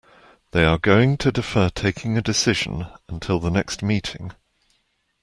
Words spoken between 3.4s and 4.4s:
next meeting.